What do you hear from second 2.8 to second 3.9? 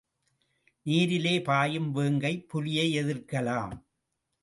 எதிர்க்கலாம்.